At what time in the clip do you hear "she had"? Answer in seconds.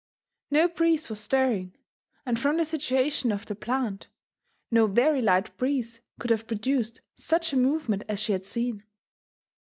8.19-8.43